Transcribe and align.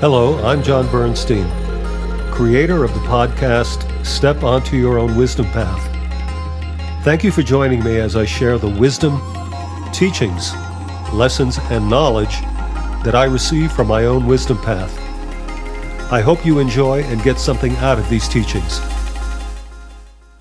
Hello, 0.00 0.38
I'm 0.44 0.62
John 0.62 0.86
Bernstein, 0.90 1.48
creator 2.30 2.84
of 2.84 2.92
the 2.92 3.00
podcast 3.00 4.04
Step 4.04 4.42
Onto 4.42 4.76
Your 4.76 4.98
Own 4.98 5.16
Wisdom 5.16 5.46
Path. 5.52 5.82
Thank 7.02 7.24
you 7.24 7.32
for 7.32 7.40
joining 7.40 7.82
me 7.82 7.96
as 7.96 8.14
I 8.14 8.26
share 8.26 8.58
the 8.58 8.68
wisdom, 8.68 9.18
teachings, 9.94 10.54
lessons, 11.14 11.56
and 11.70 11.88
knowledge 11.88 12.42
that 13.04 13.14
I 13.14 13.24
receive 13.24 13.72
from 13.72 13.86
my 13.86 14.04
own 14.04 14.26
wisdom 14.26 14.58
path. 14.58 14.94
I 16.12 16.20
hope 16.20 16.44
you 16.44 16.58
enjoy 16.58 17.02
and 17.04 17.22
get 17.22 17.38
something 17.38 17.74
out 17.76 17.98
of 17.98 18.06
these 18.10 18.28
teachings. 18.28 18.80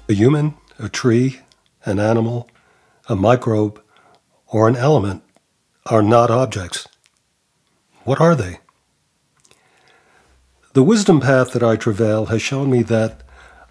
A 0.10 0.14
human, 0.14 0.56
a 0.80 0.90
tree, 0.90 1.40
an 1.86 1.98
animal, 1.98 2.50
a 3.08 3.16
microbe, 3.16 3.82
or 4.48 4.68
an 4.68 4.76
element 4.76 5.24
are 5.86 6.04
not 6.04 6.30
objects. 6.30 6.90
What 8.04 8.20
are 8.20 8.36
they? 8.36 8.60
The 10.76 10.84
wisdom 10.84 11.22
path 11.22 11.54
that 11.54 11.64
I 11.64 11.78
travail 11.78 12.26
has 12.26 12.42
shown 12.42 12.70
me 12.70 12.84
that 12.84 13.24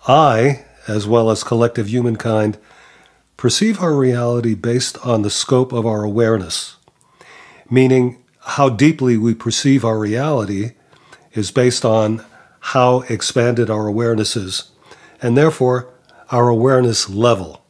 I, 0.08 0.64
as 0.88 1.06
well 1.06 1.30
as 1.30 1.44
collective 1.44 1.86
humankind, 1.86 2.56
perceive 3.36 3.82
our 3.82 3.94
reality 3.94 4.54
based 4.54 4.96
on 5.04 5.20
the 5.20 5.28
scope 5.28 5.74
of 5.74 5.84
our 5.84 6.02
awareness, 6.02 6.76
meaning 7.68 8.24
how 8.40 8.70
deeply 8.70 9.18
we 9.18 9.34
perceive 9.34 9.84
our 9.84 9.98
reality 9.98 10.76
is 11.34 11.50
based 11.50 11.84
on 11.84 12.24
how 12.72 13.00
expanded 13.10 13.68
our 13.68 13.86
awareness 13.86 14.34
is, 14.34 14.70
and 15.20 15.36
therefore 15.36 15.92
our 16.30 16.48
awareness 16.48 17.10
level. 17.10 17.66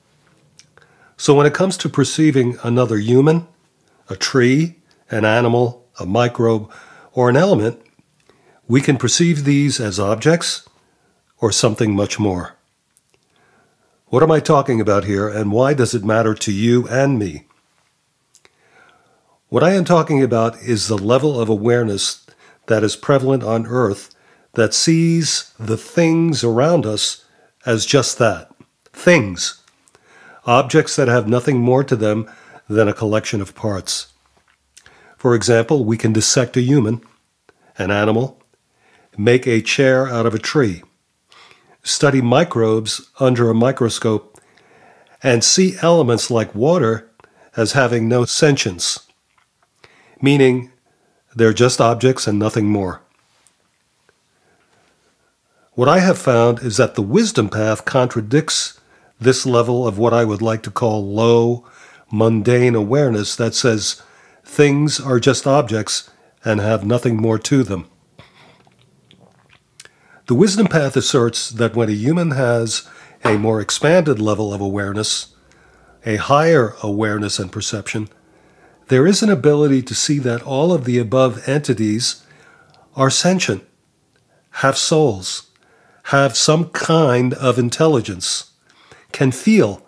So 1.17 1.35
when 1.35 1.45
it 1.45 1.55
comes 1.55 1.77
to 1.79 1.89
perceiving 1.89 2.57
another 2.63 2.99
human, 2.99 3.49
a 4.09 4.15
tree, 4.15 4.77
an 5.11 5.25
animal, 5.25 5.89
a 5.99 6.07
microbe, 6.07 6.71
or 7.15 7.29
an 7.29 7.37
element, 7.37 7.84
we 8.67 8.81
can 8.81 8.97
perceive 8.97 9.45
these 9.45 9.79
as 9.79 10.01
objects 10.01 10.69
or 11.39 11.53
something 11.53 11.95
much 11.95 12.19
more. 12.19 12.55
What 14.07 14.23
am 14.23 14.31
I 14.31 14.41
talking 14.41 14.81
about 14.81 15.05
here, 15.05 15.29
and 15.29 15.53
why 15.53 15.75
does 15.75 15.95
it 15.95 16.05
matter 16.05 16.35
to 16.35 16.53
you 16.53 16.89
and 16.89 17.19
me? 17.19 17.47
What 19.49 19.63
I 19.63 19.73
am 19.73 19.85
talking 19.85 20.23
about 20.23 20.61
is 20.63 20.89
the 20.89 20.99
level 20.99 21.41
of 21.41 21.49
awareness 21.49 22.27
that 22.67 22.83
is 22.83 22.97
prevalent 22.97 23.43
on 23.43 23.67
Earth 23.67 24.15
that 24.55 24.73
sees 24.73 25.53
the 25.59 25.77
things 25.77 26.43
around 26.43 26.87
us 26.87 27.25
as 27.67 27.87
just 27.87 28.19
that 28.19 28.51
things, 28.93 29.63
objects 30.47 30.97
that 30.97 31.09
have 31.09 31.29
nothing 31.29 31.59
more 31.59 31.83
to 31.85 31.97
them 31.97 32.31
than 32.69 32.89
a 32.89 32.95
collection 32.95 33.41
of 33.41 33.55
parts. 33.55 34.13
For 35.17 35.35
example, 35.35 35.85
we 35.85 35.97
can 35.97 36.13
dissect 36.13 36.57
a 36.57 36.63
human, 36.63 37.03
an 37.77 37.91
animal, 37.91 38.41
make 39.17 39.47
a 39.47 39.63
chair 39.63 40.09
out 40.09 40.27
of 40.27 40.35
a 40.35 40.39
tree, 40.39 40.83
study 41.83 42.21
microbes 42.21 43.11
under 43.21 43.51
a 43.51 43.55
microscope, 43.55 44.41
and 45.23 45.43
see 45.43 45.77
elements 45.81 46.31
like 46.31 46.55
water 46.55 47.11
as 47.57 47.73
having 47.73 48.09
no 48.09 48.25
sentience, 48.25 49.07
meaning 50.21 50.71
they're 51.35 51.53
just 51.53 51.81
objects 51.81 52.27
and 52.27 52.39
nothing 52.39 52.67
more. 52.67 53.01
What 55.73 55.89
I 55.89 55.99
have 55.99 56.19
found 56.19 56.61
is 56.61 56.77
that 56.77 56.95
the 56.95 57.03
wisdom 57.03 57.49
path 57.49 57.85
contradicts 57.85 58.81
this 59.21 59.45
level 59.45 59.89
of 59.89 59.99
what 59.99 60.13
I 60.13 60.25
would 60.25 60.43
like 60.43 60.63
to 60.65 60.71
call 60.71 61.05
low, 61.05 61.67
mundane 62.13 62.75
awareness 62.75 63.35
that 63.37 63.55
says 63.55 64.03
things 64.45 65.01
are 65.01 65.19
just 65.19 65.47
objects 65.47 66.11
and 66.45 66.61
have 66.61 66.85
nothing 66.85 67.17
more 67.17 67.39
to 67.39 67.65
them. 67.65 67.89
The 70.27 70.35
wisdom 70.35 70.69
path 70.69 70.97
asserts 70.97 71.51
that 71.51 71.77
when 71.77 71.91
a 71.91 71.93
human 71.93 72.31
has 72.31 72.89
a 73.23 73.37
more 73.37 73.61
expanded 73.61 74.19
level 74.19 74.55
of 74.55 74.61
awareness, 74.61 75.35
a 76.07 76.17
higher 76.17 76.77
awareness 76.83 77.39
and 77.39 77.53
perception, 77.53 78.09
there 78.89 79.07
is 79.07 79.23
an 79.23 79.29
ability 79.29 79.83
to 79.83 79.95
see 79.95 80.19
that 80.21 80.43
all 80.43 80.73
of 80.73 80.87
the 80.87 80.99
above 80.99 81.47
entities 81.47 82.25
are 82.97 83.11
sentient, 83.11 83.65
have 84.63 84.79
souls, 84.79 85.51
have 86.05 86.39
some 86.39 86.71
kind 86.71 87.35
of 87.35 87.59
intelligence, 87.59 88.53
can 89.13 89.31
feel, 89.31 89.87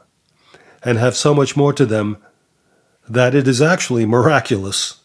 and 0.82 0.98
have 0.98 1.16
so 1.16 1.34
much 1.34 1.56
more 1.56 1.72
to 1.72 1.86
them 1.86 2.18
that 3.08 3.34
it 3.34 3.48
is 3.48 3.62
actually 3.62 4.04
miraculous. 4.04 5.00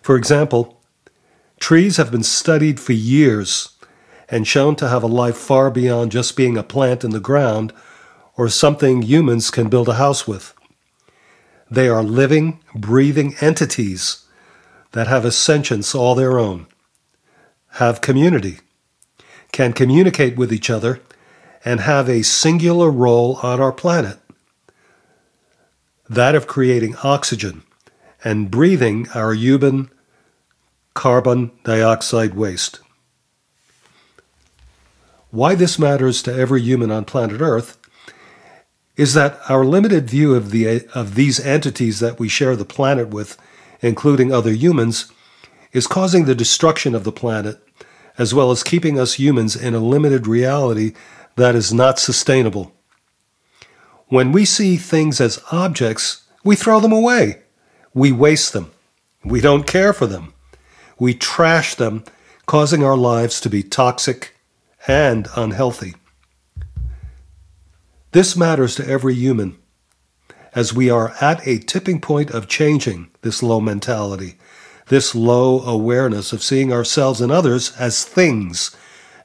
For 0.00 0.16
example, 0.16 0.82
trees 1.60 1.98
have 1.98 2.10
been 2.10 2.22
studied 2.22 2.80
for 2.80 2.94
years 2.94 3.76
and 4.32 4.48
shown 4.48 4.74
to 4.74 4.88
have 4.88 5.02
a 5.02 5.06
life 5.06 5.36
far 5.36 5.70
beyond 5.70 6.10
just 6.10 6.36
being 6.36 6.56
a 6.56 6.62
plant 6.62 7.04
in 7.04 7.10
the 7.10 7.20
ground 7.20 7.70
or 8.34 8.48
something 8.48 9.02
humans 9.02 9.50
can 9.50 9.68
build 9.68 9.90
a 9.90 9.94
house 9.94 10.26
with. 10.26 10.54
They 11.70 11.86
are 11.86 12.02
living, 12.02 12.60
breathing 12.74 13.36
entities 13.42 14.24
that 14.92 15.06
have 15.06 15.26
a 15.26 15.30
sentience 15.30 15.94
all 15.94 16.14
their 16.14 16.38
own, 16.38 16.66
have 17.72 18.00
community, 18.00 18.60
can 19.52 19.74
communicate 19.74 20.36
with 20.36 20.50
each 20.50 20.70
other, 20.70 21.00
and 21.62 21.80
have 21.80 22.08
a 22.08 22.22
singular 22.22 22.90
role 22.90 23.38
on 23.42 23.60
our 23.60 23.72
planet 23.72 24.18
that 26.08 26.34
of 26.34 26.46
creating 26.46 26.96
oxygen 27.04 27.62
and 28.24 28.50
breathing 28.50 29.06
our 29.14 29.34
human 29.34 29.90
carbon 30.94 31.50
dioxide 31.64 32.34
waste. 32.34 32.80
Why 35.32 35.54
this 35.54 35.78
matters 35.78 36.22
to 36.24 36.34
every 36.34 36.60
human 36.60 36.90
on 36.90 37.06
planet 37.06 37.40
Earth 37.40 37.78
is 38.98 39.14
that 39.14 39.40
our 39.48 39.64
limited 39.64 40.10
view 40.10 40.34
of, 40.34 40.50
the, 40.50 40.86
of 40.94 41.14
these 41.14 41.40
entities 41.40 42.00
that 42.00 42.18
we 42.18 42.28
share 42.28 42.54
the 42.54 42.66
planet 42.66 43.08
with, 43.08 43.38
including 43.80 44.30
other 44.30 44.52
humans, 44.52 45.10
is 45.72 45.86
causing 45.86 46.26
the 46.26 46.34
destruction 46.34 46.94
of 46.94 47.04
the 47.04 47.10
planet, 47.10 47.66
as 48.18 48.34
well 48.34 48.50
as 48.50 48.62
keeping 48.62 49.00
us 49.00 49.14
humans 49.14 49.56
in 49.56 49.74
a 49.74 49.78
limited 49.78 50.26
reality 50.26 50.92
that 51.36 51.54
is 51.54 51.72
not 51.72 51.98
sustainable. 51.98 52.74
When 54.08 54.32
we 54.32 54.44
see 54.44 54.76
things 54.76 55.18
as 55.18 55.42
objects, 55.50 56.24
we 56.44 56.56
throw 56.56 56.78
them 56.78 56.92
away. 56.92 57.40
We 57.94 58.12
waste 58.12 58.52
them. 58.52 58.70
We 59.24 59.40
don't 59.40 59.66
care 59.66 59.94
for 59.94 60.06
them. 60.06 60.34
We 60.98 61.14
trash 61.14 61.74
them, 61.74 62.04
causing 62.44 62.84
our 62.84 62.98
lives 62.98 63.40
to 63.40 63.48
be 63.48 63.62
toxic 63.62 64.31
and 64.86 65.28
unhealthy. 65.36 65.94
This 68.12 68.36
matters 68.36 68.74
to 68.76 68.86
every 68.86 69.14
human, 69.14 69.56
as 70.54 70.74
we 70.74 70.90
are 70.90 71.14
at 71.20 71.46
a 71.46 71.58
tipping 71.58 72.00
point 72.00 72.30
of 72.30 72.48
changing 72.48 73.10
this 73.22 73.42
low 73.42 73.60
mentality, 73.60 74.36
this 74.88 75.14
low 75.14 75.60
awareness 75.62 76.32
of 76.32 76.42
seeing 76.42 76.72
ourselves 76.72 77.20
and 77.20 77.32
others 77.32 77.74
as 77.78 78.04
things, 78.04 78.76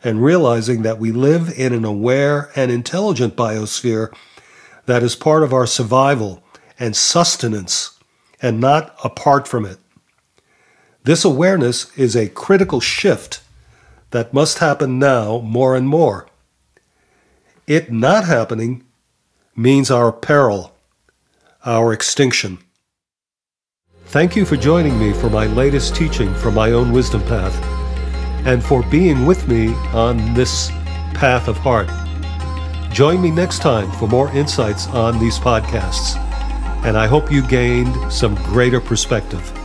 and 0.04 0.24
realizing 0.24 0.84
that 0.84 1.00
we 1.00 1.12
live 1.12 1.52
in 1.58 1.74
an 1.74 1.84
aware 1.84 2.50
and 2.56 2.72
intelligent 2.72 3.36
biosphere 3.36 4.14
that 4.86 5.04
is 5.04 5.16
part 5.16 5.44
of 5.44 5.52
our 5.52 5.68
survival 5.68 6.42
and 6.80 6.96
sustenance 6.96 8.00
and 8.42 8.60
not 8.60 8.96
apart 9.04 9.48
from 9.48 9.66
it. 9.66 9.80
This 11.04 11.26
awareness 11.26 11.96
is 11.98 12.16
a 12.16 12.30
critical 12.30 12.80
shift 12.80 13.42
that 14.12 14.34
must 14.34 14.60
happen 14.60 15.00
now 15.00 15.40
more 15.40 15.76
and 15.76 15.88
more. 15.88 16.28
It 17.66 17.92
not 17.92 18.26
happening 18.26 18.84
means 19.56 19.92
our 19.92 20.12
peril, 20.12 20.76
our 21.66 21.92
extinction. 21.92 22.60
Thank 24.06 24.36
you 24.36 24.46
for 24.46 24.56
joining 24.56 24.98
me 24.98 25.12
for 25.12 25.30
my 25.30 25.48
latest 25.48 25.96
teaching 25.96 26.34
from 26.36 26.54
my 26.54 26.72
own 26.72 26.94
wisdom 26.94 27.22
path 27.24 27.56
and 28.46 28.64
for 28.64 28.84
being 28.84 29.26
with 29.26 29.48
me 29.50 29.74
on 29.94 30.34
this 30.34 30.70
path 31.14 31.50
of 31.50 31.58
heart. 31.58 31.90
Join 32.94 33.22
me 33.22 33.32
next 33.32 33.60
time 33.60 33.92
for 33.92 34.08
more 34.08 34.32
insights 34.32 34.88
on 34.88 35.20
these 35.20 35.38
podcasts, 35.38 36.16
and 36.86 36.98
I 36.98 37.08
hope 37.08 37.32
you 37.32 37.46
gained 37.46 38.12
some 38.12 38.36
greater 38.36 38.80
perspective. 38.80 39.57